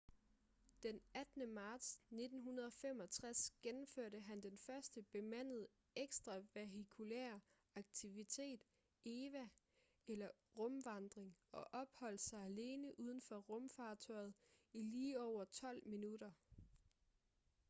[0.83, 1.53] den 18.
[1.53, 7.39] marts 1965 gennemførte han den første bemandede ekstra-vehikulære
[7.75, 8.61] aktivitet
[9.05, 9.49] eva
[10.07, 14.33] eller rumvandring og opholdt sig alene uden for rumfartøjet
[14.73, 16.31] i lige over tolv minutter